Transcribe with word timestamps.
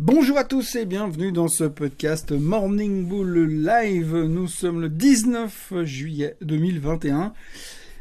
Bonjour 0.00 0.36
à 0.38 0.42
tous 0.42 0.74
et 0.74 0.86
bienvenue 0.86 1.30
dans 1.30 1.46
ce 1.46 1.62
podcast 1.62 2.32
Morning 2.32 3.06
Bull 3.06 3.64
Live. 3.64 4.12
Nous 4.12 4.48
sommes 4.48 4.80
le 4.80 4.88
19 4.88 5.84
juillet 5.84 6.36
2021. 6.40 7.32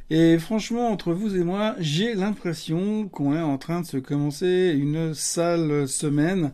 Et 0.09 0.39
franchement, 0.39 0.89
entre 0.89 1.13
vous 1.13 1.37
et 1.37 1.43
moi, 1.43 1.75
j'ai 1.77 2.15
l'impression 2.15 3.07
qu'on 3.09 3.35
est 3.35 3.41
en 3.41 3.59
train 3.59 3.81
de 3.81 3.85
se 3.85 3.97
commencer 3.97 4.75
une 4.75 5.13
sale 5.13 5.87
semaine. 5.87 6.53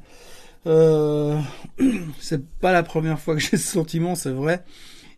Euh, 0.67 1.39
c'est 2.19 2.45
pas 2.45 2.73
la 2.73 2.83
première 2.83 3.21
fois 3.21 3.35
que 3.35 3.39
j'ai 3.39 3.55
ce 3.55 3.71
sentiment, 3.71 4.15
c'est 4.15 4.33
vrai. 4.33 4.65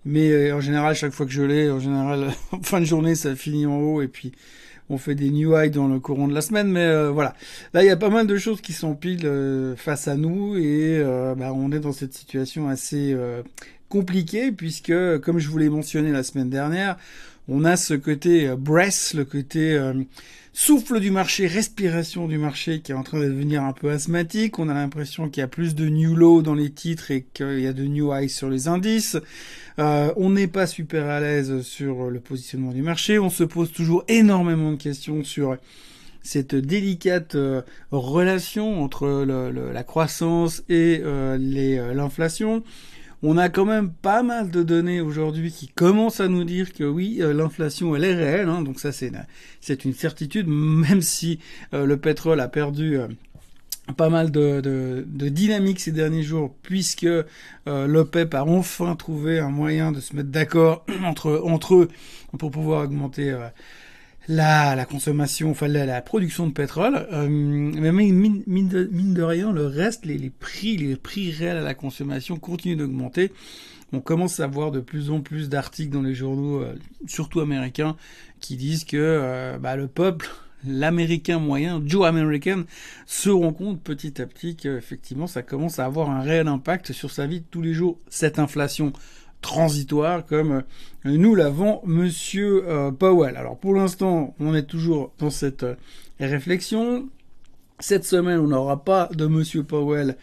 Mais 0.05 0.29
euh, 0.29 0.55
en 0.55 0.61
général, 0.61 0.93
chaque 0.93 1.13
fois 1.13 1.25
que 1.25 1.31
je 1.31 1.41
l'ai, 1.41 1.71
en 1.71 1.79
général, 1.79 2.29
en 2.51 2.61
fin 2.61 2.79
de 2.79 2.85
journée, 2.85 3.15
ça 3.15 3.35
finit 3.35 3.65
en 3.65 3.79
haut 3.79 4.03
et 4.03 4.07
puis 4.07 4.33
on 4.91 4.97
fait 4.97 5.15
des 5.15 5.29
new 5.29 5.55
highs 5.55 5.71
dans 5.71 5.87
le 5.87 5.99
courant 5.99 6.27
de 6.27 6.33
la 6.33 6.41
semaine, 6.41 6.69
mais 6.69 6.85
euh, 6.85 7.09
voilà. 7.09 7.33
Là, 7.73 7.83
il 7.83 7.87
y 7.87 7.91
a 7.91 7.97
pas 7.97 8.09
mal 8.09 8.27
de 8.27 8.37
choses 8.37 8.61
qui 8.61 8.73
s'empilent 8.73 9.25
euh, 9.25 9.75
face 9.75 10.07
à 10.07 10.15
nous 10.15 10.57
et 10.57 10.99
euh, 10.99 11.33
bah, 11.35 11.53
on 11.53 11.71
est 11.71 11.79
dans 11.79 11.93
cette 11.93 12.13
situation 12.13 12.67
assez 12.67 13.15
compliquée 13.89 14.51
puisque, 14.51 14.93
comme 15.19 15.39
je 15.39 15.49
vous 15.49 15.57
l'ai 15.57 15.69
mentionné 15.69 16.11
la 16.11 16.23
semaine 16.23 16.49
dernière, 16.49 16.97
on 17.47 17.65
a 17.65 17.75
ce 17.75 17.93
côté 17.93 18.53
breath, 18.55 19.13
le 19.15 19.25
côté 19.25 19.77
souffle 20.53 20.99
du 20.99 21.11
marché, 21.11 21.47
respiration 21.47 22.27
du 22.27 22.37
marché 22.37 22.81
qui 22.81 22.91
est 22.91 22.95
en 22.95 23.03
train 23.03 23.19
de 23.19 23.25
devenir 23.25 23.63
un 23.63 23.73
peu 23.73 23.89
asthmatique. 23.89 24.59
On 24.59 24.69
a 24.69 24.73
l'impression 24.73 25.29
qu'il 25.29 25.41
y 25.41 25.43
a 25.43 25.47
plus 25.47 25.75
de 25.75 25.87
new 25.87 26.15
low 26.15 26.41
dans 26.41 26.55
les 26.55 26.71
titres 26.71 27.11
et 27.11 27.25
qu'il 27.33 27.59
y 27.59 27.67
a 27.67 27.73
de 27.73 27.85
new 27.85 28.11
highs 28.11 28.29
sur 28.29 28.49
les 28.49 28.67
indices. 28.67 29.17
Euh, 29.79 30.13
on 30.17 30.31
n'est 30.31 30.47
pas 30.47 30.67
super 30.67 31.07
à 31.07 31.19
l'aise 31.19 31.61
sur 31.61 32.09
le 32.09 32.19
positionnement 32.19 32.71
du 32.71 32.81
marché. 32.81 33.17
On 33.19 33.29
se 33.29 33.43
pose 33.43 33.71
toujours 33.71 34.03
énormément 34.07 34.71
de 34.71 34.77
questions 34.77 35.23
sur 35.23 35.57
cette 36.21 36.53
délicate 36.53 37.35
euh, 37.35 37.61
relation 37.91 38.83
entre 38.83 39.07
la 39.07 39.83
croissance 39.83 40.63
et 40.69 41.01
euh, 41.03 41.93
l'inflation. 41.93 42.63
On 43.23 43.37
a 43.37 43.49
quand 43.49 43.65
même 43.65 43.91
pas 43.91 44.23
mal 44.23 44.49
de 44.49 44.63
données 44.63 45.01
aujourd'hui 45.01 45.51
qui 45.51 45.67
commencent 45.67 46.19
à 46.19 46.27
nous 46.27 46.43
dire 46.43 46.73
que 46.73 46.83
oui, 46.83 47.21
l'inflation 47.21 47.95
elle 47.95 48.03
est 48.03 48.15
réelle. 48.15 48.49
Hein. 48.49 48.61
donc 48.61 48.79
ça 48.79 48.91
c'est 48.91 49.85
une 49.85 49.93
certitude, 49.93 50.47
même 50.49 51.01
si 51.01 51.39
le 51.71 51.95
pétrole 51.95 52.39
a 52.39 52.47
perdu 52.47 52.97
pas 53.93 54.09
mal 54.09 54.31
de, 54.31 55.05
dynamique 55.07 55.79
ces 55.79 55.91
derniers 55.91 56.23
jours 56.23 56.55
puisque 56.61 57.03
euh, 57.03 57.25
l'OPEP 57.65 58.33
a 58.33 58.43
enfin 58.43 58.95
trouvé 58.95 59.39
un 59.39 59.49
moyen 59.49 59.91
de 59.91 59.99
se 59.99 60.15
mettre 60.15 60.29
d'accord 60.29 60.85
entre 61.03 61.75
eux 61.75 61.89
pour 62.37 62.51
pouvoir 62.51 62.83
augmenter 62.83 63.31
euh, 63.31 63.47
la, 64.27 64.85
consommation, 64.85 65.51
enfin 65.51 65.67
la, 65.67 65.85
la 65.85 66.01
production 66.01 66.47
de 66.47 66.53
pétrole. 66.53 67.07
Euh, 67.11 67.27
mais 67.29 67.91
mine, 67.91 68.43
mine, 68.47 68.67
de, 68.67 69.21
rien, 69.21 69.51
le 69.51 69.65
reste, 69.65 70.05
les, 70.05 70.17
les, 70.17 70.29
prix, 70.29 70.77
les 70.77 70.95
prix 70.95 71.31
réels 71.31 71.57
à 71.57 71.61
la 71.61 71.73
consommation 71.73 72.37
continuent 72.37 72.77
d'augmenter. 72.77 73.31
On 73.93 73.99
commence 73.99 74.39
à 74.39 74.47
voir 74.47 74.71
de 74.71 74.79
plus 74.79 75.11
en 75.11 75.19
plus 75.19 75.49
d'articles 75.49 75.91
dans 75.91 76.01
les 76.01 76.15
journaux, 76.15 76.61
euh, 76.61 76.75
surtout 77.07 77.41
américains, 77.41 77.97
qui 78.39 78.55
disent 78.55 78.85
que 78.85 78.97
euh, 78.97 79.57
bah, 79.57 79.75
le 79.75 79.87
peuple 79.87 80.29
l'américain 80.65 81.39
moyen, 81.39 81.81
Joe 81.85 82.07
American, 82.07 82.63
se 83.05 83.29
rend 83.29 83.51
compte 83.51 83.81
petit 83.81 84.21
à 84.21 84.27
petit 84.27 84.55
qu'effectivement 84.55 85.27
ça 85.27 85.41
commence 85.41 85.79
à 85.79 85.85
avoir 85.85 86.09
un 86.09 86.21
réel 86.21 86.47
impact 86.47 86.93
sur 86.93 87.09
sa 87.09 87.25
vie 87.25 87.41
de 87.41 87.45
tous 87.49 87.61
les 87.61 87.73
jours. 87.73 87.99
Cette 88.09 88.39
inflation 88.39 88.93
transitoire 89.41 90.25
comme 90.25 90.63
euh, 91.05 91.17
nous 91.17 91.35
l'avons 91.35 91.81
monsieur 91.85 92.63
euh, 92.67 92.91
Powell. 92.91 93.35
Alors 93.35 93.57
pour 93.57 93.73
l'instant, 93.73 94.35
on 94.39 94.55
est 94.55 94.63
toujours 94.63 95.11
dans 95.19 95.29
cette 95.29 95.63
euh, 95.63 95.75
réflexion. 96.19 97.09
Cette 97.79 98.05
semaine, 98.05 98.39
on 98.39 98.47
n'aura 98.47 98.83
pas 98.83 99.09
de 99.11 99.25
monsieur 99.25 99.63
Powell 99.63 100.15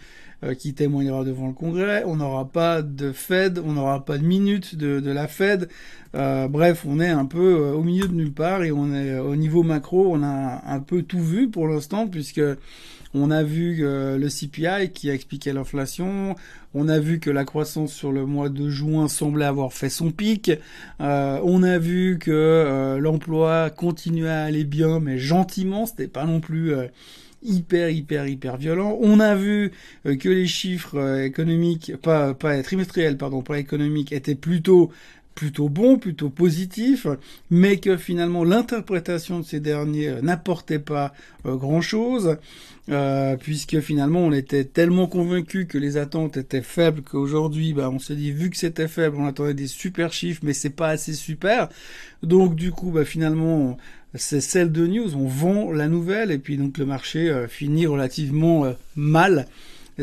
qui 0.60 0.72
témoignera 0.72 1.24
devant 1.24 1.48
le 1.48 1.52
Congrès. 1.52 2.04
On 2.06 2.14
n'aura 2.14 2.44
pas 2.44 2.82
de 2.82 3.10
Fed, 3.10 3.58
on 3.58 3.72
n'aura 3.72 4.04
pas 4.04 4.18
de 4.18 4.24
minutes 4.24 4.76
de, 4.76 5.10
la 5.10 5.26
Fed. 5.26 5.68
Bref, 6.12 6.84
on 6.86 7.00
est 7.00 7.08
un 7.08 7.24
peu 7.24 7.72
au 7.72 7.82
milieu 7.82 8.06
de 8.06 8.14
nulle 8.14 8.32
part 8.32 8.62
et 8.62 8.70
on 8.70 8.94
est 8.94 9.18
au 9.18 9.34
niveau 9.34 9.64
macro, 9.64 10.14
on 10.14 10.22
a 10.22 10.62
un 10.64 10.78
peu 10.78 11.02
tout 11.02 11.18
vu 11.18 11.48
pour 11.48 11.66
l'instant 11.66 12.06
puisque 12.06 12.40
on 13.14 13.30
a 13.30 13.42
vu 13.42 13.78
le 13.82 14.28
CPI 14.28 14.90
qui 14.92 15.10
a 15.10 15.14
expliqué 15.14 15.52
l'inflation. 15.52 16.34
On 16.74 16.88
a 16.88 16.98
vu 16.98 17.18
que 17.18 17.30
la 17.30 17.44
croissance 17.44 17.92
sur 17.92 18.12
le 18.12 18.26
mois 18.26 18.48
de 18.48 18.68
juin 18.68 19.08
semblait 19.08 19.46
avoir 19.46 19.72
fait 19.72 19.88
son 19.88 20.10
pic. 20.10 20.50
Euh, 21.00 21.40
on 21.42 21.62
a 21.62 21.78
vu 21.78 22.18
que 22.20 22.98
l'emploi 23.00 23.70
continuait 23.70 24.28
à 24.28 24.44
aller 24.44 24.64
bien, 24.64 25.00
mais 25.00 25.18
gentiment. 25.18 25.86
C'était 25.86 26.08
pas 26.08 26.24
non 26.24 26.40
plus 26.40 26.74
hyper 27.42 27.90
hyper 27.90 28.26
hyper 28.26 28.56
violent. 28.56 28.98
On 29.00 29.20
a 29.20 29.34
vu 29.34 29.72
euh, 30.06 30.16
que 30.16 30.28
les 30.28 30.46
chiffres 30.46 30.96
euh, 30.96 31.24
économiques, 31.24 31.96
pas 32.02 32.34
pas 32.34 32.60
trimestriels 32.62 33.16
pardon, 33.16 33.42
pas 33.42 33.58
économiques, 33.58 34.12
étaient 34.12 34.34
plutôt 34.34 34.90
plutôt 35.38 35.68
bons, 35.68 35.98
plutôt 35.98 36.30
positifs, 36.30 37.06
mais 37.48 37.76
que 37.76 37.96
finalement 37.96 38.42
l'interprétation 38.42 39.38
de 39.38 39.44
ces 39.44 39.60
derniers 39.60 40.08
euh, 40.08 40.20
n'apportait 40.20 40.80
pas 40.80 41.14
grand-chose, 41.44 42.36
puisque 43.40 43.80
finalement 43.80 44.20
on 44.20 44.32
était 44.32 44.64
tellement 44.64 45.06
convaincu 45.06 45.66
que 45.66 45.78
les 45.78 45.96
attentes 45.96 46.36
étaient 46.36 46.62
faibles 46.62 47.02
qu'aujourd'hui, 47.02 47.72
bah, 47.72 47.90
on 47.90 47.98
s'est 47.98 48.16
dit 48.16 48.32
vu 48.32 48.50
que 48.50 48.56
c'était 48.56 48.88
faible, 48.88 49.16
on 49.18 49.26
attendait 49.26 49.54
des 49.54 49.66
super 49.68 50.12
chiffres, 50.12 50.40
mais 50.42 50.52
c'est 50.52 50.70
pas 50.70 50.88
assez 50.88 51.12
super. 51.12 51.68
Donc 52.22 52.56
du 52.56 52.72
coup, 52.72 52.90
bah, 52.90 53.04
finalement, 53.04 53.78
c'est 54.14 54.40
celle 54.40 54.72
de 54.72 54.86
news, 54.86 55.14
on 55.14 55.26
vend 55.26 55.70
la 55.70 55.88
nouvelle 55.88 56.30
et 56.30 56.38
puis 56.38 56.56
donc 56.56 56.78
le 56.78 56.86
marché 56.86 57.30
euh, 57.30 57.46
finit 57.46 57.86
relativement 57.86 58.64
euh, 58.64 58.72
mal 58.96 59.46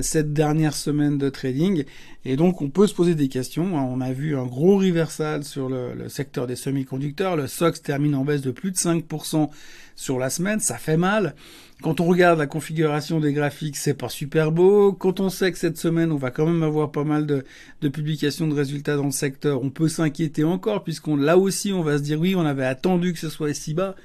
cette 0.02 0.34
dernière 0.34 0.76
semaine 0.76 1.18
de 1.18 1.30
trading. 1.30 1.84
Et 2.26 2.36
donc 2.36 2.62
on 2.62 2.70
peut 2.70 2.88
se 2.88 2.94
poser 2.94 3.16
des 3.16 3.28
questions. 3.28 3.76
On 3.76 4.02
a 4.02 4.12
vu 4.12 4.38
un 4.38 4.46
gros 4.46 4.78
reversal 4.78 5.44
sur 5.44 5.70
le, 5.70 5.94
le 5.94 6.10
secteur 6.10 6.48
des 6.48 6.56
semi-conducteurs. 6.56 7.36
Le 7.36 7.48
SOX 7.48 7.82
termine 7.82 8.16
en 8.16 8.26
baisse 8.26 8.42
de 8.42 8.52
plus 8.52 8.72
de 8.72 8.78
5% 8.78 9.50
sur 9.96 10.20
la 10.20 10.30
semaine. 10.30 10.60
Ça 10.60 10.78
fait 10.78 10.98
mal. 10.98 11.36
Quand 11.82 12.00
on 12.00 12.06
regarde 12.06 12.40
la 12.40 12.48
configuration 12.48 13.20
des 13.20 13.34
graphiques, 13.34 13.76
c'est 13.76 13.94
pas 13.94 14.10
super 14.10 14.52
beau. 14.52 14.94
Quand 14.94 15.20
on 15.20 15.30
sait 15.30 15.52
que 15.52 15.58
cette 15.58 15.78
semaine, 15.78 16.12
on 16.12 16.18
va 16.18 16.32
quand 16.32 16.46
même 16.46 16.64
avoir 16.64 16.92
pas 16.92 17.04
mal 17.04 17.26
de, 17.26 17.44
de 17.82 17.90
publications 17.90 18.48
de 18.48 18.54
résultats 18.54 18.96
dans 18.96 19.06
le 19.06 19.12
secteur, 19.12 19.62
on 19.62 19.70
peut 19.70 19.90
s'inquiéter 19.90 20.44
encore, 20.46 20.84
puisqu'on 20.84 21.18
là 21.18 21.38
aussi, 21.38 21.74
on 21.74 21.84
va 21.84 21.98
se 21.98 22.04
dire 22.04 22.20
oui, 22.20 22.34
on 22.36 22.46
avait 22.46 22.66
attendu 22.66 23.12
que 23.12 23.20
ce 23.20 23.30
soit 23.30 23.54
si 23.54 23.74
bas, 23.74 23.96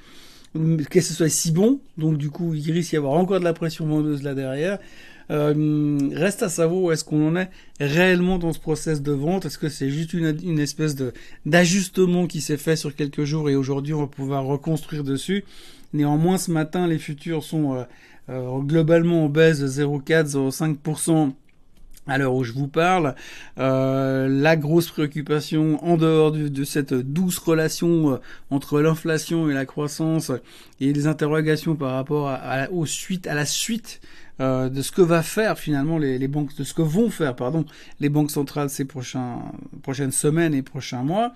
que 0.89 1.01
ce 1.01 1.13
soit 1.13 1.29
si 1.29 1.51
bon. 1.51 1.79
Donc 1.97 2.17
du 2.17 2.29
coup, 2.29 2.53
il 2.53 2.71
risque 2.71 2.91
d'y 2.91 2.97
avoir 2.97 3.13
encore 3.13 3.39
de 3.39 3.45
la 3.45 3.53
pression 3.53 3.87
vendeuse 3.87 4.21
là 4.21 4.33
derrière. 4.33 4.77
Euh, 5.31 6.09
reste 6.13 6.43
à 6.43 6.49
savoir 6.49 6.81
où 6.81 6.91
est-ce 6.91 7.05
qu'on 7.05 7.29
en 7.29 7.35
est 7.37 7.49
réellement 7.79 8.37
dans 8.37 8.51
ce 8.51 8.59
process 8.59 9.01
de 9.01 9.13
vente. 9.13 9.45
Est-ce 9.45 9.57
que 9.57 9.69
c'est 9.69 9.89
juste 9.89 10.13
une, 10.13 10.59
espèce 10.59 10.95
de 10.95 11.13
d'ajustement 11.45 12.27
qui 12.27 12.41
s'est 12.41 12.57
fait 12.57 12.75
sur 12.75 12.93
quelques 12.95 13.23
jours 13.23 13.49
et 13.49 13.55
aujourd'hui 13.55 13.93
on 13.93 14.01
va 14.01 14.07
pouvoir 14.07 14.43
reconstruire 14.43 15.03
dessus? 15.03 15.45
Néanmoins, 15.93 16.37
ce 16.37 16.51
matin, 16.51 16.87
les 16.87 16.97
futurs 16.97 17.43
sont 17.43 17.75
euh, 17.75 17.83
euh, 18.29 18.59
globalement 18.59 19.25
en 19.25 19.29
baisse 19.29 19.59
de 19.59 19.67
0,4-0,5% 19.67 21.33
à 22.07 22.17
l'heure 22.17 22.33
où 22.33 22.43
je 22.43 22.51
vous 22.51 22.67
parle, 22.67 23.13
euh, 23.59 24.27
la 24.27 24.55
grosse 24.55 24.89
préoccupation 24.89 25.83
en 25.85 25.97
dehors 25.97 26.31
de, 26.31 26.63
cette 26.63 26.95
douce 26.95 27.37
relation 27.37 28.19
entre 28.49 28.81
l'inflation 28.81 29.49
et 29.49 29.53
la 29.53 29.65
croissance 29.65 30.31
et 30.79 30.93
les 30.93 31.05
interrogations 31.05 31.75
par 31.75 31.93
rapport 31.93 32.35
aux 32.71 32.87
suites, 32.87 33.27
à 33.27 33.35
la 33.35 33.45
suite 33.45 34.01
de 34.41 34.81
ce 34.81 34.91
que 34.91 35.01
va 35.01 35.21
faire 35.21 35.57
finalement 35.57 35.97
les, 35.97 36.27
banques, 36.27 36.55
de 36.55 36.63
ce 36.63 36.73
que 36.73 36.81
vont 36.81 37.09
faire 37.09 37.35
pardon 37.35 37.65
les 37.99 38.09
banques 38.09 38.31
centrales 38.31 38.69
ces 38.69 38.85
prochains, 38.85 39.39
prochaines 39.83 40.11
semaines 40.11 40.53
et 40.53 40.63
prochains 40.63 41.03
mois 41.03 41.33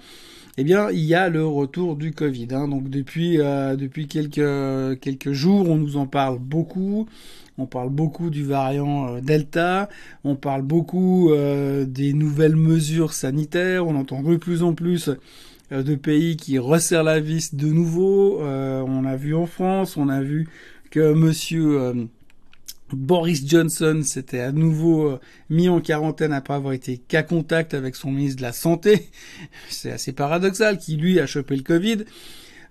eh 0.57 0.63
bien, 0.63 0.89
il 0.89 1.01
y 1.01 1.13
a 1.13 1.27
le 1.27 1.45
retour 1.45 1.97
du 1.97 2.13
Covid. 2.13 2.47
Hein. 2.51 2.69
Donc 2.69 2.89
depuis 2.89 3.39
euh, 3.41 3.75
depuis 3.75 4.07
quelques 4.07 4.99
quelques 5.01 5.33
jours, 5.33 5.69
on 5.69 5.75
nous 5.75 5.97
en 5.97 6.07
parle 6.07 6.39
beaucoup. 6.39 7.07
On 7.57 7.65
parle 7.65 7.89
beaucoup 7.89 8.29
du 8.29 8.43
variant 8.45 9.15
euh, 9.15 9.21
Delta. 9.21 9.89
On 10.23 10.35
parle 10.35 10.61
beaucoup 10.61 11.31
euh, 11.31 11.85
des 11.85 12.13
nouvelles 12.13 12.55
mesures 12.55 13.13
sanitaires. 13.13 13.85
On 13.85 13.95
entend 13.95 14.21
de 14.21 14.37
plus 14.37 14.63
en 14.63 14.73
plus 14.73 15.09
de 15.71 15.95
pays 15.95 16.37
qui 16.37 16.57
resserrent 16.57 17.03
la 17.03 17.19
vis 17.19 17.53
de 17.55 17.67
nouveau. 17.67 18.39
on 18.39 19.05
a 19.05 19.15
vu 19.15 19.35
en 19.35 19.47
France, 19.47 19.97
on 19.97 20.09
a 20.09 20.21
vu 20.21 20.47
que 20.91 21.11
Monsieur 21.13 22.07
Boris 22.91 23.47
Johnson 23.47 24.01
s'était 24.03 24.39
à 24.39 24.51
nouveau 24.51 25.07
euh, 25.07 25.19
mis 25.49 25.69
en 25.69 25.81
quarantaine 25.81 26.33
après 26.33 26.53
avoir 26.53 26.73
été 26.73 26.97
qu'à 26.97 27.23
contact 27.23 27.73
avec 27.73 27.95
son 27.95 28.11
ministre 28.11 28.37
de 28.37 28.43
la 28.43 28.53
Santé. 28.53 29.09
C'est 29.69 29.91
assez 29.91 30.13
paradoxal, 30.13 30.77
qui 30.77 30.95
lui 30.95 31.19
a 31.19 31.25
chopé 31.25 31.55
le 31.55 31.63
Covid. 31.63 32.05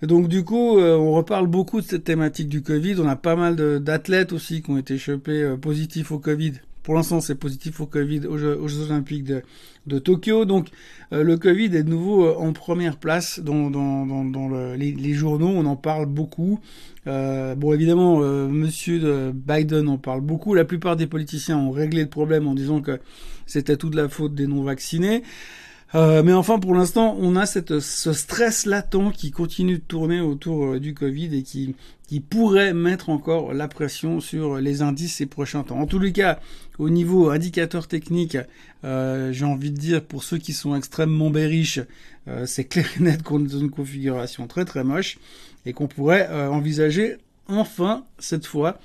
Donc 0.02 0.28
du 0.28 0.44
coup, 0.44 0.78
euh, 0.78 0.96
on 0.96 1.12
reparle 1.12 1.46
beaucoup 1.46 1.80
de 1.80 1.86
cette 1.86 2.04
thématique 2.04 2.48
du 2.48 2.62
Covid. 2.62 2.96
On 3.00 3.08
a 3.08 3.16
pas 3.16 3.36
mal 3.36 3.56
d'athlètes 3.80 4.32
aussi 4.32 4.62
qui 4.62 4.70
ont 4.70 4.78
été 4.78 4.98
chopés 4.98 5.42
euh, 5.42 5.56
positifs 5.56 6.12
au 6.12 6.18
Covid 6.18 6.54
pour 6.84 6.94
l'instant, 6.94 7.20
c'est 7.20 7.34
positif 7.34 7.80
au 7.80 7.86
Covid 7.86 8.26
aux 8.26 8.38
Jeux, 8.38 8.60
Olympiques 8.88 9.24
de, 9.24 9.98
Tokyo. 9.98 10.44
Donc, 10.44 10.68
le 11.10 11.36
Covid 11.36 11.64
est 11.64 11.82
de 11.82 11.90
nouveau 11.90 12.28
en 12.28 12.52
première 12.52 12.96
place 12.96 13.40
dans, 13.40 13.70
dans, 13.70 14.06
dans, 14.06 14.24
dans 14.24 14.48
le, 14.48 14.76
les, 14.76 14.92
les, 14.92 15.12
journaux. 15.14 15.48
On 15.48 15.66
en 15.66 15.76
parle 15.76 16.06
beaucoup. 16.06 16.60
bon, 17.06 17.72
évidemment, 17.72 18.20
Monsieur 18.48 19.32
Biden 19.32 19.88
en 19.88 19.98
parle 19.98 20.20
beaucoup. 20.20 20.54
La 20.54 20.64
plupart 20.64 20.96
des 20.96 21.06
politiciens 21.06 21.58
ont 21.58 21.70
réglé 21.70 22.02
le 22.02 22.08
problème 22.08 22.46
en 22.46 22.54
disant 22.54 22.80
que 22.80 23.00
c'était 23.46 23.76
toute 23.76 23.94
la 23.94 24.08
faute 24.08 24.34
des 24.34 24.46
non-vaccinés. 24.46 25.22
Euh, 25.94 26.24
mais 26.24 26.32
enfin, 26.32 26.58
pour 26.58 26.74
l'instant, 26.74 27.16
on 27.20 27.36
a 27.36 27.46
ce 27.46 28.12
stress 28.12 28.66
latent 28.66 29.12
qui 29.12 29.30
continue 29.30 29.78
de 29.78 29.82
tourner 29.82 30.20
autour 30.20 30.64
euh, 30.64 30.80
du 30.80 30.92
Covid 30.92 31.36
et 31.36 31.42
qui, 31.42 31.74
pourrait 32.30 32.74
mettre 32.74 33.10
encore 33.10 33.52
la 33.52 33.66
pression 33.66 34.20
sur 34.20 34.56
les 34.56 34.82
indices 34.82 35.16
ces 35.16 35.26
prochains 35.26 35.64
temps. 35.64 35.80
En 35.80 35.86
tous 35.86 35.98
les 35.98 36.12
cas, 36.12 36.38
au 36.78 36.88
niveau 36.88 37.30
indicateur 37.30 37.88
technique, 37.88 38.38
euh, 38.84 39.32
j'ai 39.32 39.44
envie 39.44 39.72
de 39.72 39.76
dire 39.76 40.04
pour 40.04 40.22
ceux 40.22 40.38
qui 40.38 40.52
sont 40.52 40.76
extrêmement 40.76 41.30
bearish, 41.30 41.80
euh, 42.28 42.46
c'est 42.46 42.64
clair 42.64 42.86
et 42.98 43.02
net 43.02 43.22
qu'on 43.24 43.44
est 43.44 43.48
dans 43.48 43.58
une 43.58 43.70
configuration 43.70 44.46
très 44.46 44.64
très 44.64 44.84
moche 44.84 45.18
et 45.66 45.72
qu'on 45.72 45.88
pourrait 45.88 46.28
envisager 46.28 47.16
enfin 47.48 48.04
cette 48.20 48.46
fois 48.46 48.78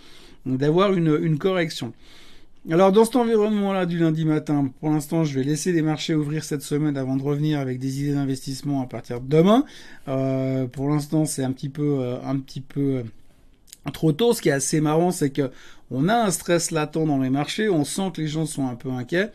d'avoir 0.47 0.93
une 0.93 1.37
correction. 1.37 1.93
Alors 2.71 2.91
dans 2.91 3.03
cet 3.03 3.15
environnement-là 3.15 3.87
du 3.87 3.97
lundi 3.97 4.25
matin, 4.25 4.69
pour 4.79 4.91
l'instant, 4.91 5.23
je 5.23 5.33
vais 5.33 5.43
laisser 5.43 5.71
les 5.71 5.81
marchés 5.81 6.13
ouvrir 6.13 6.43
cette 6.43 6.61
semaine 6.61 6.97
avant 6.97 7.15
de 7.15 7.23
revenir 7.23 7.59
avec 7.59 7.79
des 7.79 8.01
idées 8.03 8.13
d'investissement 8.13 8.83
à 8.83 8.85
partir 8.85 9.21
de 9.21 9.27
demain. 9.27 9.65
Euh, 10.07 10.67
pour 10.67 10.87
l'instant, 10.87 11.25
c'est 11.25 11.43
un 11.43 11.51
petit 11.51 11.69
peu, 11.69 11.97
euh, 11.99 12.21
un 12.23 12.37
petit 12.37 12.61
peu 12.61 12.97
euh, 12.97 13.03
trop 13.91 14.11
tôt. 14.11 14.33
Ce 14.33 14.41
qui 14.43 14.49
est 14.49 14.51
assez 14.51 14.81
marrant, 14.81 15.09
c'est 15.09 15.31
que 15.31 15.49
on 15.91 16.07
a 16.07 16.15
un 16.15 16.31
stress 16.31 16.71
latent 16.71 17.05
dans 17.05 17.19
les 17.19 17.29
marchés. 17.29 17.69
On 17.69 17.83
sent 17.83 18.11
que 18.13 18.21
les 18.21 18.27
gens 18.27 18.45
sont 18.45 18.67
un 18.67 18.75
peu 18.75 18.89
inquiets. 18.89 19.31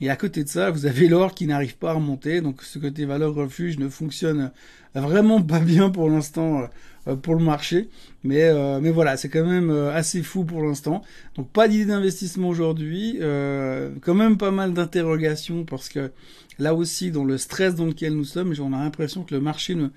Et 0.00 0.10
à 0.10 0.16
côté 0.16 0.44
de 0.44 0.48
ça, 0.48 0.70
vous 0.70 0.86
avez 0.86 1.08
l'or 1.08 1.34
qui 1.34 1.46
n'arrive 1.46 1.76
pas 1.76 1.90
à 1.90 1.94
remonter. 1.94 2.40
Donc 2.40 2.62
ce 2.62 2.78
côté 2.78 3.04
valeur 3.04 3.34
refuge 3.34 3.78
ne 3.78 3.88
fonctionne 3.88 4.52
vraiment 4.94 5.42
pas 5.42 5.60
bien 5.60 5.90
pour 5.90 6.08
l'instant 6.08 6.68
euh, 7.08 7.16
pour 7.16 7.34
le 7.34 7.44
marché. 7.44 7.88
Mais, 8.24 8.44
euh, 8.44 8.80
mais 8.80 8.90
voilà, 8.90 9.16
c'est 9.16 9.28
quand 9.28 9.44
même 9.44 9.70
euh, 9.70 9.92
assez 9.92 10.22
fou 10.22 10.44
pour 10.44 10.62
l'instant. 10.62 11.02
Donc 11.36 11.48
pas 11.50 11.68
d'idée 11.68 11.86
d'investissement 11.86 12.48
aujourd'hui. 12.48 13.18
quand 13.20 14.14
même 14.14 14.36
pas 14.38 14.50
mal 14.50 14.72
d'interrogations 14.72 15.64
parce 15.64 15.88
que 15.88 16.10
là 16.58 16.74
aussi, 16.74 17.10
dans 17.10 17.24
le 17.24 17.38
stress 17.38 17.74
dans 17.74 17.86
lequel 17.86 18.14
nous 18.14 18.24
sommes, 18.24 18.54
j'en 18.54 18.68
ai 18.68 18.76
l'impression 18.76 19.24
que 19.24 19.34
le 19.34 19.40
marché 19.40 19.74
ne, 19.74 19.88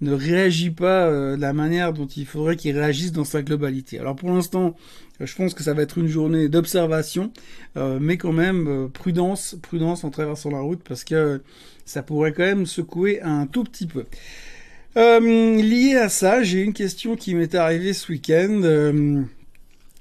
ne 0.00 0.12
réagit 0.12 0.70
pas 0.70 1.10
de 1.10 1.40
la 1.40 1.52
manière 1.52 1.92
dont 1.92 2.06
il 2.06 2.26
faudrait 2.26 2.56
qu'il 2.56 2.76
réagisse 2.76 3.12
dans 3.12 3.24
sa 3.24 3.42
globalité. 3.42 3.98
Alors 3.98 4.16
pour 4.16 4.30
l'instant, 4.30 4.76
je 5.20 5.34
pense 5.34 5.54
que 5.54 5.62
ça 5.62 5.72
va 5.72 5.82
être 5.82 5.98
une 5.98 6.08
journée 6.08 6.48
d'observation, 6.48 7.32
mais 7.76 8.18
quand 8.18 8.32
même 8.32 8.90
prudence, 8.92 9.56
prudence 9.62 10.04
en 10.04 10.10
traversant 10.10 10.50
la 10.50 10.60
route 10.60 10.82
parce 10.86 11.02
que 11.02 11.40
ça 11.86 12.02
pourrait 12.02 12.32
quand 12.32 12.44
même 12.44 12.66
secouer 12.66 13.22
un 13.22 13.46
tout 13.46 13.64
petit 13.64 13.86
peu. 13.86 14.04
Euh, 14.96 15.20
lié 15.20 15.96
à 15.96 16.08
ça, 16.08 16.42
j'ai 16.42 16.62
une 16.62 16.72
question 16.72 17.16
qui 17.16 17.34
m'est 17.34 17.54
arrivée 17.54 17.92
ce 17.92 18.10
week-end. 18.10 18.62
Euh, 18.64 19.22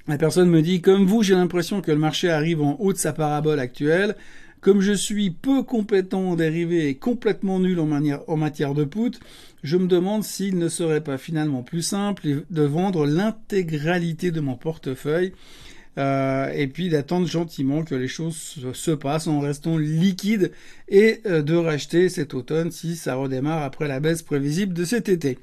la 0.08 0.18
personne 0.18 0.50
me 0.50 0.62
dit, 0.62 0.82
comme 0.82 1.06
vous, 1.06 1.22
j'ai 1.22 1.36
l'impression 1.36 1.82
que 1.82 1.92
le 1.92 1.98
marché 1.98 2.30
arrive 2.30 2.62
en 2.62 2.78
haut 2.80 2.94
de 2.94 2.98
sa 2.98 3.12
parabole 3.12 3.60
actuelle. 3.60 4.16
Comme 4.66 4.82
je 4.82 4.94
suis 4.94 5.30
peu 5.30 5.62
compétent 5.62 6.32
en 6.32 6.36
dérivés 6.36 6.90
et 6.90 6.96
complètement 6.96 7.60
nul 7.60 7.80
en, 7.80 7.88
en 8.28 8.36
matière 8.36 8.74
de 8.74 8.84
put, 8.84 9.12
je 9.62 9.78
me 9.78 9.86
demande 9.86 10.24
s'il 10.24 10.58
ne 10.58 10.70
serait 10.70 11.04
pas 11.04 11.20
finalement 11.20 11.62
plus 11.62 11.84
simple 11.84 12.46
de 12.50 12.62
vendre 12.64 13.06
l'intégralité 13.06 14.32
de 14.32 14.40
mon 14.40 14.56
portefeuille 14.56 15.34
euh, 16.00 16.50
et 16.52 16.66
puis 16.66 16.90
d'attendre 16.90 17.28
gentiment 17.28 17.84
que 17.84 17.94
les 17.94 18.08
choses 18.08 18.58
se 18.74 18.90
passent 18.90 19.28
en 19.28 19.40
restant 19.40 19.78
liquide 19.78 20.52
et 20.90 21.22
euh, 21.28 21.44
de 21.44 21.54
racheter 21.54 22.10
cet 22.10 22.34
automne 22.34 22.72
si 22.72 22.96
ça 22.96 23.14
redémarre 23.14 23.62
après 23.62 23.88
la 23.88 24.00
baisse 24.00 24.24
prévisible 24.24 24.74
de 24.74 24.84
cet 24.84 25.10
été. 25.10 25.38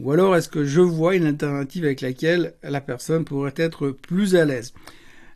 Ou 0.00 0.10
alors 0.10 0.34
est-ce 0.34 0.48
que 0.48 0.64
je 0.64 0.80
vois 0.80 1.14
une 1.14 1.26
alternative 1.26 1.84
avec 1.84 2.00
laquelle 2.00 2.54
la 2.64 2.80
personne 2.80 3.24
pourrait 3.24 3.54
être 3.56 3.90
plus 3.90 4.34
à 4.34 4.44
l'aise? 4.44 4.74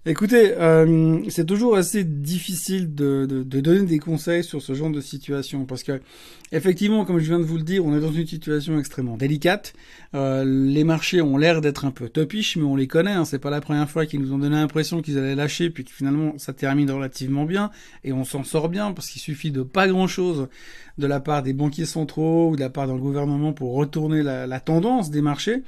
Écoutez, 0.09 0.53
euh, 0.57 1.19
c'est 1.31 1.47
toujours 1.47 1.75
assez 1.75 2.05
difficile 2.05 2.95
de, 2.95 3.27
de, 3.29 3.43
de, 3.43 3.61
donner 3.61 3.87
des 3.87 3.99
conseils 3.99 4.45
sur 4.45 4.63
ce 4.63 4.73
genre 4.73 4.91
de 4.91 5.01
situation 5.01 5.65
parce 5.65 5.83
que 5.83 6.01
effectivement, 6.53 7.05
comme 7.05 7.19
je 7.19 7.25
viens 7.25 7.41
de 7.41 7.45
vous 7.45 7.57
le 7.57 7.65
dire, 7.65 7.85
on 7.85 7.93
est 7.93 7.99
dans 7.99 8.13
une 8.13 8.25
situation 8.25 8.79
extrêmement 8.79 9.17
délicate. 9.17 9.73
Euh, 10.15 10.45
les 10.45 10.85
marchés 10.85 11.21
ont 11.23 11.37
l'air 11.37 11.61
d'être 11.61 11.85
un 11.85 11.91
peu 11.91 12.09
topiches, 12.09 12.57
mais 12.57 12.63
on 12.63 12.77
les 12.77 12.87
connaît. 12.87 13.11
Hein, 13.11 13.25
c'est 13.25 13.41
pas 13.41 13.51
la 13.51 13.61
première 13.61 13.91
fois 13.91 14.07
qu'ils 14.07 14.21
nous 14.21 14.33
ont 14.33 14.39
donné 14.39 14.55
l'impression 14.55 15.03
qu'ils 15.03 15.19
allaient 15.19 15.35
lâcher, 15.35 15.71
puis 15.71 15.85
que 15.85 15.91
finalement 15.91 16.35
ça 16.39 16.53
termine 16.53 16.89
relativement 16.89 17.45
bien 17.45 17.73
et 18.05 18.13
on 18.13 18.23
s'en 18.23 18.45
sort 18.45 18.69
bien 18.69 18.93
parce 18.93 19.09
qu'il 19.09 19.21
suffit 19.21 19.51
de 19.51 19.65
pas 19.65 19.89
grand 19.89 20.07
chose 20.07 20.47
de 20.99 21.07
la 21.09 21.19
part 21.19 21.43
des 21.43 21.53
banquiers 21.53 21.85
centraux 21.85 22.51
ou 22.51 22.55
de 22.55 22.61
la 22.61 22.71
part 22.71 22.87
d'un 22.87 22.97
gouvernement 22.97 23.53
pour 23.53 23.75
retourner 23.75 24.23
la, 24.23 24.47
la 24.47 24.61
tendance 24.61 25.11
des 25.11 25.21
marchés. 25.21 25.65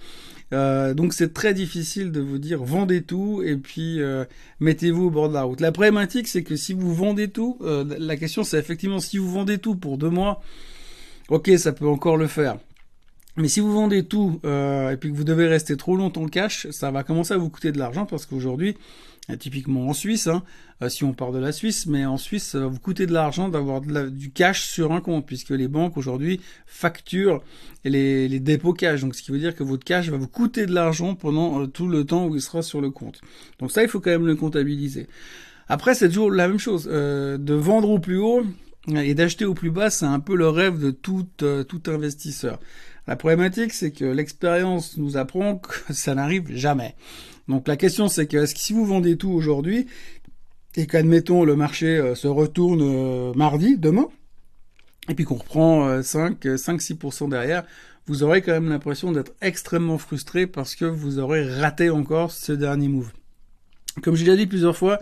Euh, 0.55 0.95
donc 0.95 1.13
c'est 1.13 1.35
très 1.35 1.53
difficile 1.53 2.11
de 2.11 2.21
vous 2.21 2.39
dire 2.39 2.63
vendez 2.63 3.03
tout 3.03 3.43
et 3.45 3.57
puis 3.57 4.01
euh, 4.01 4.25
mettez-vous 4.61 5.05
au 5.07 5.11
bord 5.11 5.29
de 5.29 5.35
la 5.35 5.43
route. 5.43 5.61
La 5.61 5.73
problématique 5.73 6.27
c'est 6.27 6.43
que 6.43 6.57
si 6.57 6.73
vous 6.73 6.95
vendez 6.95 7.29
tout, 7.29 7.59
euh, 7.61 7.85
la 7.99 8.17
question 8.17 8.45
c'est 8.45 8.59
effectivement 8.59 8.99
si 8.99 9.19
vous 9.19 9.31
vendez 9.31 9.59
tout 9.59 9.77
pour 9.77 9.99
deux 9.99 10.09
mois, 10.09 10.41
ok 11.29 11.51
ça 11.59 11.73
peut 11.73 11.89
encore 11.89 12.17
le 12.17 12.29
faire. 12.29 12.57
Mais 13.37 13.49
si 13.49 13.61
vous 13.61 13.73
vendez 13.73 14.05
tout 14.05 14.41
et 14.43 14.97
puis 14.99 15.13
que 15.13 15.17
vous 15.17 15.23
devez 15.23 15.47
rester 15.47 15.77
trop 15.77 15.97
longtemps 15.97 16.27
cash, 16.27 16.67
ça 16.71 16.91
va 16.91 17.05
commencer 17.05 17.35
à 17.35 17.37
vous 17.37 17.51
coûter 17.51 17.71
de 17.71 17.79
l'argent 17.79 18.05
parce 18.05 18.27
qu'aujourd'hui 18.27 18.71
euh, 18.71 19.18
typiquement 19.37 19.89
en 19.89 19.93
Suisse, 19.93 20.27
hein, 20.27 20.43
euh, 20.83 20.89
si 20.89 21.05
on 21.05 21.13
part 21.13 21.33
de 21.33 21.39
la 21.39 21.53
Suisse, 21.53 21.87
mais 21.87 22.07
en 22.07 22.17
Suisse, 22.17 22.45
ça 22.45 22.61
va 22.61 22.67
vous 22.67 22.79
coûter 22.79 23.07
de 23.07 23.13
l'argent 23.13 23.49
d'avoir 23.49 23.81
du 23.81 24.31
cash 24.31 24.63
sur 24.63 24.93
un 24.93 25.01
compte, 25.01 25.27
puisque 25.27 25.51
les 25.51 25.69
banques 25.69 25.97
aujourd'hui 25.97 26.41
facturent 26.67 27.43
les, 27.85 28.29
dépôts 28.41 28.73
cash. 28.73 29.03
Donc, 29.03 29.15
ce 29.15 29.23
qui 29.23 29.31
veut 29.31 29.39
dire 29.39 29.55
que 29.55 29.63
votre 29.63 29.85
cash 29.85 30.09
va 30.09 30.17
vous 30.17 30.29
coûter 30.29 30.67
de 30.67 30.73
l'argent 30.73 31.15
pendant 31.15 31.63
euh, 31.63 31.67
tout 31.67 31.89
le 31.89 32.05
temps 32.05 32.27
où 32.27 32.35
il 32.35 32.41
sera 32.41 32.63
sur 32.63 32.81
le 32.81 32.91
compte. 32.91 33.21
Donc 33.59 33.71
ça, 33.71 33.83
il 33.83 33.89
faut 33.89 34.01
quand 34.01 34.11
même 34.11 34.27
le 34.27 34.37
comptabiliser. 34.37 35.07
Après, 35.69 35.95
c'est 35.95 36.09
toujours 36.09 36.31
la 36.31 36.49
même 36.49 36.59
chose. 36.59 36.85
de 36.85 37.55
vendre 37.55 37.91
au 37.91 37.99
plus 37.99 38.17
haut 38.17 38.43
et 38.89 39.13
d'acheter 39.13 39.45
au 39.45 39.53
plus 39.53 39.71
bas, 39.71 39.91
c'est 39.91 40.07
un 40.07 40.21
peu 40.21 40.35
le 40.35 40.49
rêve 40.49 40.79
de 40.79 40.91
tout, 40.91 41.27
tout 41.37 41.83
investisseur. 41.89 42.59
La 43.07 43.17
problématique, 43.17 43.73
c'est 43.73 43.91
que 43.91 44.05
l'expérience 44.05 44.97
nous 44.97 45.17
apprend 45.17 45.57
que 45.57 45.75
ça 45.95 46.15
n'arrive 46.15 46.55
jamais. 46.55 46.95
Donc 47.49 47.69
la 47.69 47.77
question 47.77 48.09
c'est 48.09 48.27
que, 48.27 48.37
est-ce 48.37 48.55
que 48.55 48.61
si 48.61 48.73
vous 48.73 48.85
vendez 48.85 49.17
tout 49.17 49.31
aujourd'hui, 49.31 49.87
et 50.77 50.87
qu'admettons 50.87 51.45
le 51.45 51.57
marché 51.57 51.97
euh, 51.97 52.15
se 52.15 52.29
retourne 52.29 52.83
euh, 52.83 53.33
mardi, 53.35 53.77
demain, 53.77 54.09
et 55.09 55.15
puis 55.15 55.25
qu'on 55.25 55.37
reprend 55.37 56.03
5, 56.03 56.45
5-6% 56.45 57.31
derrière, 57.31 57.65
vous 58.07 58.23
aurez 58.23 58.43
quand 58.43 58.53
même 58.53 58.69
l'impression 58.69 59.13
d'être 59.13 59.33
extrêmement 59.41 59.99
frustré 59.99 60.47
parce 60.47 60.75
que 60.75 60.85
vous 60.85 61.19
aurez 61.19 61.49
raté 61.49 61.91
encore 61.91 62.31
ce 62.31 62.53
dernier 62.53 62.89
move. 62.89 63.11
Comme 64.03 64.17
je 64.17 64.25
l'ai 64.25 64.37
dit 64.37 64.47
plusieurs 64.47 64.77
fois, 64.77 65.01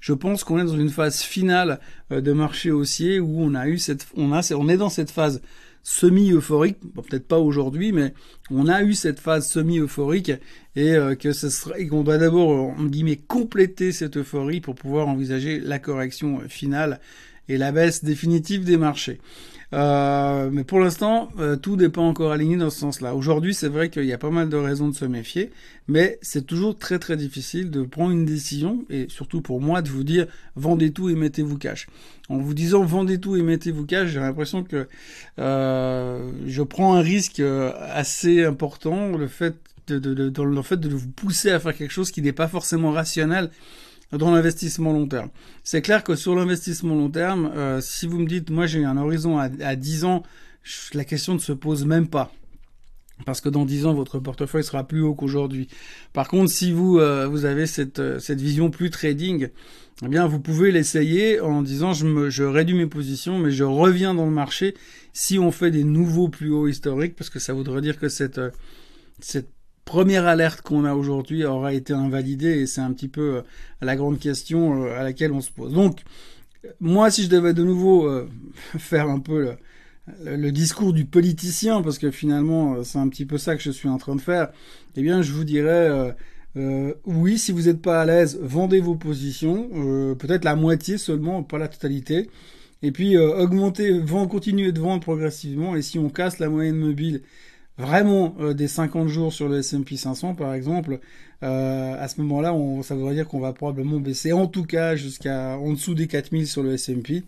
je 0.00 0.12
pense 0.12 0.44
qu'on 0.44 0.58
est 0.58 0.64
dans 0.64 0.76
une 0.76 0.90
phase 0.90 1.22
finale 1.22 1.80
euh, 2.10 2.20
de 2.20 2.32
marché 2.32 2.70
haussier 2.70 3.20
où 3.20 3.40
on 3.40 3.54
a 3.54 3.68
eu 3.68 3.78
cette, 3.78 4.06
on 4.16 4.32
a, 4.32 4.52
on 4.54 4.68
est 4.68 4.76
dans 4.76 4.90
cette 4.90 5.10
phase 5.10 5.40
semi-euphorique, 5.82 6.78
peut-être 6.94 7.26
pas 7.26 7.38
aujourd'hui, 7.38 7.92
mais 7.92 8.14
on 8.50 8.68
a 8.68 8.82
eu 8.82 8.94
cette 8.94 9.20
phase 9.20 9.48
semi-euphorique 9.48 10.32
et 10.76 10.94
euh, 10.94 11.14
que 11.14 11.32
ce 11.32 11.50
serait 11.50 11.86
qu'on 11.86 12.02
doit 12.02 12.18
d'abord 12.18 12.50
en 12.50 12.84
guillemets 12.84 13.16
compléter 13.16 13.92
cette 13.92 14.16
euphorie 14.16 14.60
pour 14.60 14.74
pouvoir 14.74 15.08
envisager 15.08 15.58
la 15.60 15.78
correction 15.78 16.40
finale 16.48 17.00
et 17.48 17.58
la 17.58 17.72
baisse 17.72 18.04
définitive 18.04 18.64
des 18.64 18.76
marchés. 18.76 19.20
Euh, 19.74 20.50
mais 20.52 20.64
pour 20.64 20.80
l'instant, 20.80 21.30
euh, 21.38 21.56
tout 21.56 21.76
n'est 21.76 21.88
pas 21.88 22.02
encore 22.02 22.32
aligné 22.32 22.56
dans 22.56 22.68
ce 22.68 22.80
sens-là. 22.80 23.14
Aujourd'hui, 23.14 23.54
c'est 23.54 23.68
vrai 23.68 23.88
qu'il 23.88 24.04
y 24.04 24.12
a 24.12 24.18
pas 24.18 24.30
mal 24.30 24.50
de 24.50 24.56
raisons 24.56 24.88
de 24.88 24.94
se 24.94 25.06
méfier, 25.06 25.50
mais 25.88 26.18
c'est 26.20 26.46
toujours 26.46 26.76
très 26.76 26.98
très 26.98 27.16
difficile 27.16 27.70
de 27.70 27.82
prendre 27.82 28.12
une 28.12 28.26
décision, 28.26 28.84
et 28.90 29.06
surtout 29.08 29.40
pour 29.40 29.62
moi 29.62 29.80
de 29.80 29.88
vous 29.88 30.04
dire 30.04 30.26
vendez 30.56 30.92
tout 30.92 31.08
et 31.08 31.14
mettez-vous 31.14 31.56
cash. 31.56 31.86
En 32.28 32.36
vous 32.36 32.52
disant 32.52 32.84
vendez 32.84 33.18
tout 33.18 33.34
et 33.36 33.42
mettez-vous 33.42 33.86
cash, 33.86 34.10
j'ai 34.10 34.20
l'impression 34.20 34.62
que 34.62 34.88
euh, 35.38 36.30
je 36.46 36.62
prends 36.62 36.94
un 36.94 37.00
risque 37.00 37.40
assez 37.40 38.44
important, 38.44 39.16
le 39.16 39.26
fait 39.26 39.56
de, 39.86 39.98
de, 39.98 40.12
de, 40.12 40.28
dans 40.28 40.44
le 40.44 40.62
fait 40.62 40.76
de 40.76 40.88
vous 40.90 41.08
pousser 41.08 41.50
à 41.50 41.58
faire 41.58 41.74
quelque 41.74 41.90
chose 41.90 42.10
qui 42.10 42.20
n'est 42.20 42.32
pas 42.32 42.46
forcément 42.46 42.92
rationnel 42.92 43.50
dans 44.12 44.30
l'investissement 44.30 44.92
long 44.92 45.06
terme. 45.06 45.30
C'est 45.64 45.82
clair 45.82 46.04
que 46.04 46.14
sur 46.14 46.34
l'investissement 46.34 46.94
long 46.94 47.10
terme, 47.10 47.50
euh, 47.56 47.80
si 47.80 48.06
vous 48.06 48.18
me 48.18 48.26
dites, 48.26 48.50
moi 48.50 48.66
j'ai 48.66 48.84
un 48.84 48.96
horizon 48.96 49.38
à, 49.38 49.48
à 49.60 49.76
10 49.76 50.04
ans, 50.04 50.22
la 50.94 51.04
question 51.04 51.34
ne 51.34 51.38
se 51.38 51.52
pose 51.52 51.84
même 51.84 52.08
pas. 52.08 52.32
Parce 53.24 53.40
que 53.40 53.48
dans 53.48 53.64
10 53.64 53.86
ans, 53.86 53.94
votre 53.94 54.18
portefeuille 54.18 54.64
sera 54.64 54.84
plus 54.84 55.02
haut 55.02 55.14
qu'aujourd'hui. 55.14 55.68
Par 56.12 56.28
contre, 56.28 56.50
si 56.50 56.72
vous, 56.72 56.98
euh, 56.98 57.26
vous 57.28 57.44
avez 57.44 57.66
cette, 57.66 58.00
euh, 58.00 58.18
cette 58.18 58.40
vision 58.40 58.70
plus 58.70 58.90
trading, 58.90 59.48
eh 60.04 60.08
bien, 60.08 60.26
vous 60.26 60.40
pouvez 60.40 60.72
l'essayer 60.72 61.40
en 61.40 61.62
disant, 61.62 61.92
je, 61.92 62.06
me, 62.06 62.30
je 62.30 62.42
réduis 62.42 62.76
mes 62.76 62.86
positions, 62.86 63.38
mais 63.38 63.52
je 63.52 63.64
reviens 63.64 64.14
dans 64.14 64.24
le 64.24 64.32
marché 64.32 64.74
si 65.12 65.38
on 65.38 65.52
fait 65.52 65.70
des 65.70 65.84
nouveaux 65.84 66.28
plus 66.28 66.50
hauts 66.50 66.66
historiques, 66.66 67.14
parce 67.14 67.30
que 67.30 67.38
ça 67.38 67.52
voudrait 67.52 67.80
dire 67.80 67.98
que 67.98 68.08
cette, 68.08 68.40
cette 69.20 69.50
première 69.84 70.26
alerte 70.26 70.62
qu'on 70.62 70.84
a 70.84 70.94
aujourd'hui 70.94 71.44
aura 71.44 71.72
été 71.72 71.92
invalidée 71.92 72.60
et 72.60 72.66
c'est 72.66 72.80
un 72.80 72.92
petit 72.92 73.08
peu 73.08 73.36
euh, 73.36 73.42
la 73.80 73.96
grande 73.96 74.18
question 74.18 74.84
euh, 74.84 74.98
à 74.98 75.02
laquelle 75.02 75.32
on 75.32 75.40
se 75.40 75.50
pose. 75.50 75.72
Donc, 75.72 76.00
moi, 76.80 77.10
si 77.10 77.24
je 77.24 77.28
devais 77.28 77.54
de 77.54 77.64
nouveau 77.64 78.06
euh, 78.06 78.28
faire 78.78 79.08
un 79.08 79.18
peu 79.18 79.54
le, 80.24 80.50
discours 80.50 80.92
du 80.92 81.04
politicien, 81.04 81.82
parce 81.82 81.98
que 81.98 82.10
finalement, 82.10 82.82
c'est 82.84 82.98
un 82.98 83.08
petit 83.08 83.26
peu 83.26 83.38
ça 83.38 83.56
que 83.56 83.62
je 83.62 83.70
suis 83.70 83.88
en 83.88 83.98
train 83.98 84.16
de 84.16 84.20
faire, 84.20 84.48
eh 84.96 85.02
bien, 85.02 85.22
je 85.22 85.32
vous 85.32 85.44
dirais, 85.44 86.14
oui, 87.04 87.38
si 87.38 87.52
vous 87.52 87.62
n'êtes 87.62 87.80
pas 87.80 88.02
à 88.02 88.04
l'aise, 88.04 88.36
vendez 88.42 88.80
vos 88.80 88.96
positions, 88.96 89.68
peut-être 90.16 90.44
la 90.44 90.56
moitié 90.56 90.98
seulement, 90.98 91.44
pas 91.44 91.58
la 91.58 91.68
totalité. 91.68 92.30
Et 92.82 92.90
puis, 92.90 93.16
augmentez, 93.16 93.96
vend, 94.00 94.26
continuez 94.26 94.72
de 94.72 94.80
vendre 94.80 95.02
progressivement. 95.02 95.76
Et 95.76 95.82
si 95.82 96.00
on 96.00 96.10
casse 96.10 96.40
la 96.40 96.48
moyenne 96.48 96.76
mobile 96.76 97.22
vraiment 97.78 98.34
euh, 98.40 98.54
des 98.54 98.68
50 98.68 99.08
jours 99.08 99.32
sur 99.32 99.48
le 99.48 99.58
S&P 99.58 99.96
500 99.96 100.34
par 100.34 100.54
exemple, 100.54 101.00
euh, 101.42 101.96
à 101.98 102.08
ce 102.08 102.20
moment-là, 102.20 102.54
ça 102.82 102.94
voudrait 102.94 103.14
dire 103.14 103.26
qu'on 103.26 103.40
va 103.40 103.52
probablement 103.52 103.98
baisser 103.98 104.32
en 104.32 104.46
tout 104.46 104.64
cas 104.64 104.96
jusqu'à 104.96 105.58
en 105.58 105.72
dessous 105.72 105.94
des 105.94 106.06
4000 106.06 106.46
sur 106.46 106.62
le 106.62 106.74
S&P 106.74 107.24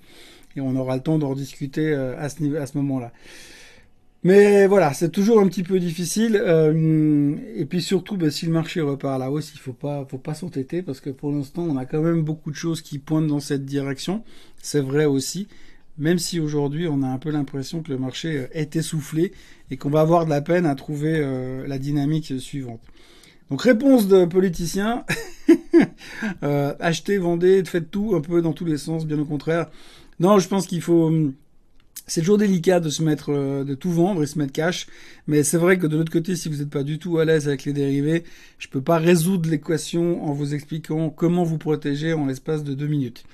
et 0.56 0.60
on 0.60 0.76
aura 0.76 0.96
le 0.96 1.02
temps 1.02 1.18
d'en 1.18 1.34
discuter 1.34 1.92
euh, 1.92 2.18
à 2.18 2.28
ce, 2.28 2.56
à 2.56 2.66
ce 2.66 2.76
moment-là. 2.78 3.12
Mais 4.22 4.66
voilà, 4.66 4.94
c'est 4.94 5.10
toujours 5.10 5.38
un 5.40 5.48
petit 5.48 5.62
peu 5.62 5.78
difficile. 5.78 6.36
et 7.56 7.64
puis 7.66 7.82
surtout, 7.82 8.16
bah, 8.16 8.30
si 8.30 8.46
le 8.46 8.52
marché 8.52 8.80
repart 8.80 9.16
à 9.16 9.18
la 9.18 9.30
hausse, 9.30 9.52
il 9.54 9.58
faut 9.58 9.74
pas, 9.74 10.06
faut 10.10 10.16
pas 10.16 10.32
s'entêter 10.32 10.80
parce 10.80 11.00
que 11.00 11.10
pour 11.10 11.30
l'instant, 11.30 11.62
on 11.68 11.76
a 11.76 11.84
quand 11.84 12.00
même 12.00 12.22
beaucoup 12.22 12.50
de 12.50 12.56
choses 12.56 12.80
qui 12.80 12.98
pointent 12.98 13.26
dans 13.26 13.40
cette 13.40 13.66
direction. 13.66 14.24
C'est 14.62 14.80
vrai 14.80 15.04
aussi 15.04 15.46
même 15.98 16.18
si 16.18 16.40
aujourd'hui 16.40 16.88
on 16.88 17.02
a 17.02 17.06
un 17.06 17.18
peu 17.18 17.30
l'impression 17.30 17.82
que 17.82 17.90
le 17.90 17.98
marché 17.98 18.38
euh, 18.38 18.46
est 18.52 18.76
essoufflé 18.76 19.32
et 19.70 19.76
qu'on 19.76 19.90
va 19.90 20.00
avoir 20.00 20.24
de 20.24 20.30
la 20.30 20.40
peine 20.40 20.66
à 20.66 20.74
trouver 20.74 21.14
euh, 21.16 21.66
la 21.66 21.78
dynamique 21.78 22.40
suivante. 22.40 22.80
Donc 23.50 23.62
réponse 23.62 24.08
de 24.08 24.24
politiciens, 24.24 25.04
euh, 26.42 26.74
achetez, 26.80 27.18
vendez, 27.18 27.62
faites 27.64 27.90
tout 27.90 28.14
un 28.14 28.20
peu 28.20 28.42
dans 28.42 28.52
tous 28.52 28.64
les 28.64 28.78
sens, 28.78 29.06
bien 29.06 29.18
au 29.18 29.24
contraire. 29.24 29.70
Non, 30.20 30.38
je 30.38 30.48
pense 30.48 30.66
qu'il 30.66 30.80
faut... 30.80 31.06
Hum, 31.06 31.34
c'est 32.06 32.20
toujours 32.20 32.36
délicat 32.36 32.80
de 32.80 32.90
se 32.90 33.02
mettre, 33.02 33.32
de 33.64 33.74
tout 33.74 33.90
vendre 33.90 34.22
et 34.22 34.26
se 34.26 34.38
mettre 34.38 34.52
cash, 34.52 34.86
mais 35.26 35.42
c'est 35.42 35.56
vrai 35.56 35.78
que 35.78 35.86
de 35.86 35.96
l'autre 35.96 36.12
côté, 36.12 36.36
si 36.36 36.50
vous 36.50 36.56
n'êtes 36.56 36.68
pas 36.68 36.82
du 36.82 36.98
tout 36.98 37.16
à 37.16 37.24
l'aise 37.24 37.48
avec 37.48 37.64
les 37.64 37.72
dérivés, 37.72 38.24
je 38.58 38.68
peux 38.68 38.82
pas 38.82 38.98
résoudre 38.98 39.48
l'équation 39.48 40.22
en 40.22 40.34
vous 40.34 40.52
expliquant 40.52 41.08
comment 41.08 41.44
vous 41.44 41.56
protéger 41.56 42.12
en 42.12 42.26
l'espace 42.26 42.62
de 42.62 42.74
deux 42.74 42.88
minutes. 42.88 43.24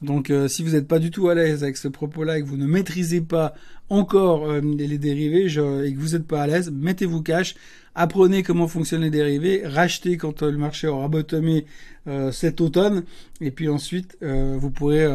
Donc 0.00 0.30
euh, 0.30 0.46
si 0.46 0.62
vous 0.62 0.70
n'êtes 0.72 0.86
pas 0.86 0.98
du 0.98 1.10
tout 1.10 1.28
à 1.28 1.34
l'aise 1.34 1.62
avec 1.64 1.76
ce 1.76 1.88
propos-là 1.88 2.38
et 2.38 2.42
que 2.42 2.46
vous 2.46 2.56
ne 2.56 2.66
maîtrisez 2.66 3.20
pas 3.20 3.54
encore 3.88 4.48
euh, 4.48 4.60
les, 4.60 4.98
dérivés 4.98 5.46
et 5.46 5.92
que 5.92 5.98
vous 5.98 6.10
n'êtes 6.10 6.26
pas 6.26 6.42
à 6.42 6.46
l'aise, 6.46 6.70
mettez-vous 6.70 7.22
cash, 7.22 7.56
apprenez 7.94 8.42
comment 8.44 8.68
fonctionnent 8.68 9.02
les 9.02 9.10
dérivés, 9.10 9.62
rachetez 9.64 10.16
quand 10.16 10.42
euh, 10.42 10.52
le 10.52 10.58
marché 10.58 10.86
aura 10.86 11.08
bottomé 11.08 11.66
cet 12.32 12.62
automne 12.62 13.04
et 13.42 13.50
puis 13.50 13.68
ensuite 13.68 14.16
vous 14.22 14.70
pourrez 14.70 15.06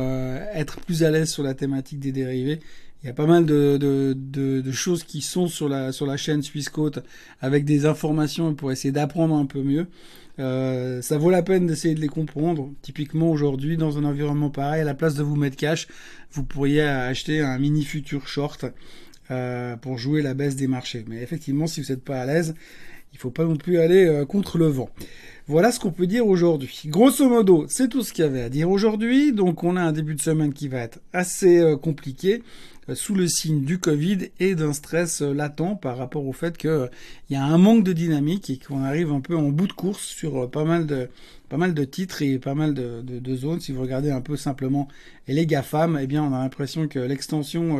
être 0.54 0.80
plus 0.82 1.02
à 1.02 1.10
l'aise 1.10 1.28
sur 1.28 1.42
la 1.42 1.56
thématique 1.56 2.00
des 2.00 2.12
dérivés. 2.12 2.60
Il 3.02 3.08
y 3.08 3.10
a 3.10 3.14
pas 3.14 3.26
mal 3.26 3.48
de, 3.48 3.78
de, 3.78 4.16
de, 4.16 4.62
de, 4.62 4.72
choses 4.72 5.04
qui 5.04 5.22
sont 5.22 5.48
sur 5.48 5.68
la, 5.68 5.92
sur 5.92 6.06
la 6.06 6.18
chaîne 6.18 6.44
Swissquote 6.44 7.00
avec 7.42 7.66
des 7.66 7.88
informations 7.88 8.54
pour 8.54 8.72
essayer 8.72 8.92
d'apprendre 8.92 9.36
un 9.36 9.48
peu 9.48 9.64
mieux. 9.64 9.88
Euh, 10.40 11.02
ça 11.02 11.18
vaut 11.18 11.30
la 11.30 11.44
peine 11.44 11.68
d'essayer 11.68 11.96
de 11.96 12.02
les 12.02 12.08
comprendre. 12.08 12.72
Typiquement 12.82 13.30
aujourd'hui, 13.30 13.78
dans 13.78 13.98
un 13.98 14.04
environnement 14.04 14.50
pareil, 14.50 14.82
à 14.82 14.86
la 14.86 14.94
place 14.94 15.16
de 15.16 15.24
vous 15.24 15.36
mettre 15.36 15.58
cash, 15.58 15.88
vous 16.32 16.44
pourriez 16.44 16.82
acheter 16.82 17.42
un 17.42 17.58
mini 17.60 17.84
futur 17.84 18.28
short 18.28 18.66
euh, 19.32 19.76
pour 19.78 19.98
jouer 19.98 20.22
la 20.22 20.34
baisse 20.34 20.56
des 20.56 20.68
marchés. 20.68 21.06
Mais 21.08 21.22
effectivement, 21.22 21.68
si 21.68 21.82
vous 21.82 21.92
n'êtes 21.92 22.04
pas 22.04 22.22
à 22.22 22.26
l'aise, 22.26 22.56
il 23.14 23.20
faut 23.20 23.32
pas 23.32 23.46
non 23.46 23.56
plus 23.56 23.80
aller 23.80 24.06
euh, 24.06 24.26
contre 24.26 24.58
le 24.58 24.68
vent. 24.68 24.90
Voilà 25.48 25.72
ce 25.72 25.80
qu'on 25.80 25.92
peut 25.92 26.08
dire 26.08 26.26
aujourd'hui. 26.26 26.84
Grosso 26.86 27.28
modo, 27.28 27.66
c'est 27.68 27.90
tout 27.90 28.02
ce 28.02 28.14
qu'il 28.14 28.24
y 28.24 28.28
avait 28.28 28.44
à 28.44 28.50
dire 28.50 28.70
aujourd'hui. 28.70 29.34
Donc 29.34 29.64
on 29.64 29.76
a 29.76 29.82
un 29.82 29.92
début 29.92 30.16
de 30.16 30.22
semaine 30.22 30.54
qui 30.54 30.68
va 30.68 30.80
être 30.80 31.00
assez 31.12 31.76
compliqué. 31.82 32.42
Euh, 32.90 32.96
sous 32.96 33.16
le 33.16 33.28
signe 33.28 33.62
du 33.64 33.80
Covid 33.80 34.30
et 34.42 34.56
d'un 34.56 34.74
stress 34.74 35.22
euh, 35.22 35.34
latent 35.34 35.80
par 35.82 35.98
rapport 35.98 36.26
au 36.26 36.34
fait 36.34 36.58
qu'il 36.58 36.70
euh, 36.70 36.88
y 37.30 37.36
a 37.36 37.44
un 37.44 37.58
manque 37.58 37.86
de 37.86 37.94
dynamique 37.94 38.50
et 38.50 38.58
qu'on 38.58 38.84
arrive 38.84 39.12
un 39.12 39.22
peu 39.22 39.38
en 39.38 39.50
bout 39.50 39.68
de 39.68 39.74
course 39.74 40.04
sur 40.04 40.50
pas 40.50 40.66
mal 40.66 40.86
de 40.86 41.08
pas 41.48 41.56
mal 41.58 41.74
de 41.74 41.84
titres 41.84 42.24
et 42.24 42.40
pas 42.40 42.56
mal 42.56 42.74
de, 42.74 43.36
zones. 43.36 43.60
Si 43.62 43.72
vous 43.72 43.82
regardez 43.82 44.10
un 44.10 44.22
peu 44.22 44.36
simplement 44.36 44.88
les 45.28 45.46
GAFAM, 45.46 46.00
eh 46.02 46.08
bien 46.08 46.24
on 46.24 46.34
a 46.34 46.40
l'impression 46.40 46.88
que 46.88 46.98
l'extension 46.98 47.80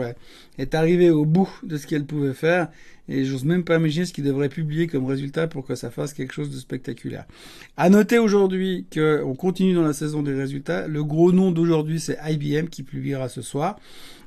est 0.60 0.76
arrivée 0.76 1.10
au 1.10 1.26
bout 1.26 1.50
de 1.64 1.78
ce 1.78 1.88
qu'elle 1.88 2.06
pouvait 2.06 2.34
faire 2.34 2.70
et 3.10 3.26
j'ose 3.26 3.46
même 3.46 3.64
pas 3.64 3.78
imaginer 3.78 4.06
ce 4.06 4.14
qu'il 4.14 4.26
devrait 4.26 4.50
publier 4.50 4.86
comme 4.86 5.08
résultat 5.08 5.48
pour 5.48 5.66
que 5.66 5.74
ça 5.74 5.90
fasse 5.90 6.14
quelque 6.14 6.34
chose 6.34 6.52
de 6.52 6.60
spectaculaire. 6.60 7.26
À 7.76 7.90
noter 7.90 8.20
aujourd'hui 8.20 8.86
qu'on 8.94 9.36
continue 9.36 9.74
dans 9.74 9.84
la 9.84 9.94
saison 9.94 10.22
des 10.22 10.34
résultats. 10.34 10.88
Le 10.88 11.04
gros 11.04 11.32
nom 11.32 11.52
d'aujourd'hui 11.52 12.00
c'est 12.00 12.18
IBM 12.24 12.68
qui 12.68 12.84
publiera 12.84 13.30
ce 13.30 13.42
soir. 13.42 13.80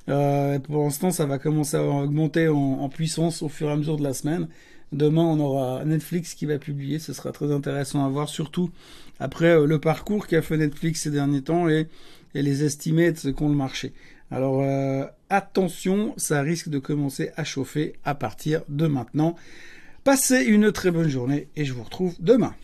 Euh, 0.09 0.59
pour 0.59 0.85
l'instant, 0.85 1.11
ça 1.11 1.27
va 1.27 1.39
commencer 1.39 1.77
à 1.77 1.83
augmenter 1.83 2.49
en, 2.49 2.89
puissance 2.89 3.43
au 3.43 3.49
fur 3.49 3.69
et 3.69 3.73
à 3.73 3.77
mesure 3.77 3.97
de 3.97 4.05
la 4.05 4.15
semaine. 4.15 4.49
Demain, 4.93 5.23
on 5.23 5.41
aura 5.41 5.85
Netflix 5.85 6.35
qui 6.35 6.47
va 6.47 6.59
publier. 6.59 6.99
Ce 6.99 7.13
sera 7.13 7.33
très 7.33 7.53
intéressant 7.53 8.05
à 8.05 8.09
voir, 8.09 8.29
surtout 8.29 8.71
après 9.19 9.57
euh, 9.57 9.67
le 9.67 9.81
parcours 9.81 10.27
qu'a 10.27 10.43
fait 10.43 10.57
Netflix 10.57 11.03
ces 11.03 11.11
derniers 11.11 11.43
temps 11.43 11.69
et, 11.69 11.89
les 12.35 12.65
estimés 12.65 13.13
de 13.13 13.17
ce 13.17 13.29
qu'ont 13.29 13.49
le 13.49 13.55
marché. 13.55 13.95
Alors 14.31 14.61
euh, 14.61 15.07
attention, 15.31 16.13
ça 16.19 16.43
risque 16.43 16.69
de 16.69 16.79
commencer 16.79 17.31
à 17.37 17.45
chauffer 17.45 17.95
à 18.05 18.15
partir 18.15 18.61
de 18.69 18.87
maintenant. 18.87 19.37
Passez 20.05 20.45
une 20.45 20.71
très 20.71 20.91
bonne 20.91 21.09
journée 21.09 21.49
et 21.57 21.65
je 21.65 21.73
vous 21.73 21.83
retrouve 21.83 22.15
demain. 22.21 22.55